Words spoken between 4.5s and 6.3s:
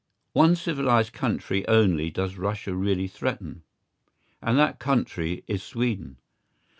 that country is Sweden.